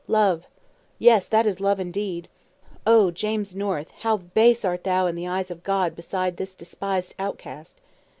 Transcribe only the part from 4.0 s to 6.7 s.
base art thou in the eyes of God beside this